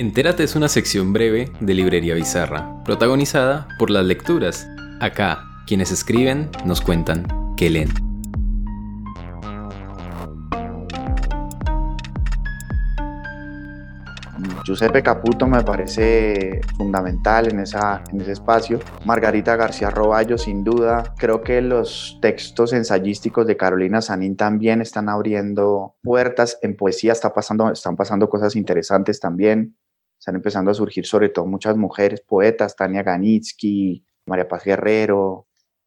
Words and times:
Entérate 0.00 0.44
es 0.44 0.56
una 0.56 0.68
sección 0.68 1.12
breve 1.12 1.52
de 1.60 1.74
Librería 1.74 2.14
Bizarra, 2.14 2.82
protagonizada 2.84 3.68
por 3.78 3.90
las 3.90 4.02
lecturas. 4.06 4.66
Acá, 4.98 5.44
quienes 5.66 5.92
escriben 5.92 6.48
nos 6.64 6.80
cuentan 6.80 7.26
que 7.54 7.68
leen. 7.68 7.90
Giuseppe 14.64 15.02
Caputo 15.02 15.46
me 15.46 15.62
parece 15.62 16.62
fundamental 16.78 17.52
en, 17.52 17.60
ese 17.60 18.32
espacio. 18.32 18.80
Margarita 19.04 19.56
García 19.56 19.90
Roballo, 19.90 20.38
sin 20.38 20.64
duda. 20.64 21.12
Creo 21.18 21.42
que 21.42 21.60
los 21.60 22.18
textos 22.22 22.72
ensayísticos 22.72 23.46
de 23.46 23.58
Carolina 23.58 24.00
Sanín 24.00 24.38
también 24.38 24.80
están 24.80 25.10
abriendo 25.10 25.96
puertas. 26.02 26.58
En 26.62 26.74
poesía 26.74 27.12
está 27.12 27.34
pasando, 27.34 27.70
están 27.70 27.96
pasando 27.96 28.30
cosas 28.30 28.56
interesantes 28.56 29.20
también 29.20 29.76
están 30.20 30.36
empezando 30.36 30.70
a 30.70 30.74
surgir 30.74 31.06
sobre 31.06 31.30
todo 31.30 31.46
muchas 31.46 31.76
mujeres 31.78 32.20
poetas, 32.20 32.76
Tania 32.76 33.02
Ganitsky, 33.02 34.04
María 34.26 34.46
Paz 34.46 34.64
Guerrero. 34.64 35.46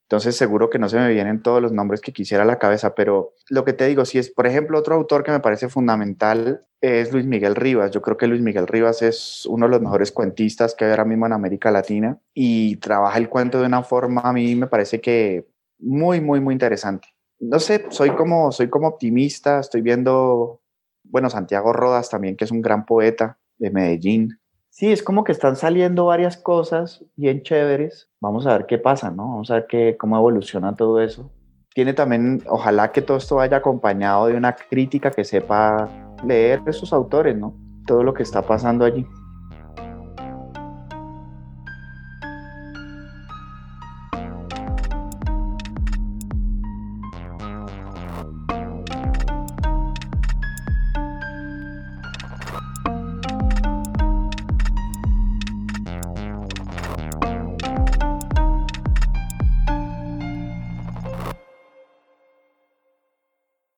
Entonces 0.10 0.36
seguro 0.36 0.72
que 0.72 0.80
no 0.80 0.90
se 0.90 0.98
me 0.98 1.14
vienen 1.14 1.44
todos 1.44 1.62
los 1.62 1.72
nombres 1.72 2.02
que 2.02 2.12
quisiera 2.12 2.44
a 2.44 2.48
la 2.48 2.58
cabeza, 2.58 2.96
pero 2.96 3.34
lo 3.50 3.64
que 3.64 3.74
te 3.74 3.86
digo, 3.88 4.06
si 4.06 4.18
es, 4.18 4.32
por 4.32 4.48
ejemplo, 4.48 4.80
otro 4.80 4.96
autor 4.96 5.24
que 5.24 5.32
me 5.32 5.40
parece 5.40 5.70
fundamental 5.70 6.66
es 6.82 7.14
Luis 7.14 7.26
Miguel 7.28 7.56
Rivas. 7.56 7.92
Yo 7.92 8.02
creo 8.02 8.18
que 8.18 8.26
Luis 8.26 8.42
Miguel 8.42 8.68
Rivas 8.68 9.04
es 9.04 9.46
uno 9.46 9.68
de 9.68 9.72
los 9.72 9.82
mejores 9.82 10.12
cuentistas 10.12 10.74
que 10.74 10.86
hay 10.86 10.92
ahora 10.92 11.06
mismo 11.06 11.28
en 11.28 11.34
América 11.34 11.70
Latina 11.70 12.20
y 12.34 12.78
trabaja 12.78 13.20
el 13.20 13.30
cuento 13.30 13.60
de 13.60 13.68
una 13.68 13.84
forma, 13.84 14.22
a 14.22 14.34
mí 14.34 14.56
me 14.56 14.68
parece 14.68 15.00
que 15.00 15.48
muy, 15.78 16.22
muy, 16.22 16.42
muy 16.42 16.54
interesante. 16.54 17.08
No 17.40 17.60
sé, 17.60 17.86
soy 17.90 18.12
como, 18.16 18.52
soy 18.52 18.68
como 18.68 18.88
optimista, 18.88 19.60
estoy 19.60 19.82
viendo, 19.82 20.62
bueno, 21.04 21.30
Santiago 21.30 21.72
Rodas 21.72 22.10
también, 22.10 22.36
que 22.36 22.46
es 22.46 22.52
un 22.52 22.62
gran 22.64 22.86
poeta, 22.86 23.38
de 23.64 23.72
Medellín. 23.72 24.38
Sí, 24.70 24.92
es 24.92 25.02
como 25.02 25.24
que 25.24 25.32
están 25.32 25.56
saliendo 25.56 26.06
varias 26.06 26.36
cosas 26.36 27.06
bien 27.16 27.44
chéveres. 27.44 28.10
Vamos 28.20 28.46
a 28.46 28.58
ver 28.58 28.66
qué 28.66 28.78
pasa, 28.78 29.10
¿no? 29.10 29.30
Vamos 29.30 29.52
a 29.52 29.56
ver 29.56 29.68
qué, 29.68 29.96
cómo 29.98 30.18
evoluciona 30.18 30.76
todo 30.76 31.00
eso. 31.00 31.32
Tiene 31.74 31.94
también, 31.94 32.44
ojalá 32.48 32.92
que 32.92 33.02
todo 33.02 33.18
esto 33.18 33.38
vaya 33.38 33.58
acompañado 33.58 34.28
de 34.28 34.36
una 34.36 34.56
crítica 34.56 35.12
que 35.12 35.24
sepa 35.24 35.90
leer 36.26 36.62
esos 36.68 36.92
autores, 36.92 37.38
¿no? 37.38 37.56
Todo 37.88 38.04
lo 38.04 38.14
que 38.14 38.24
está 38.24 38.42
pasando 38.42 38.84
allí. 38.84 39.06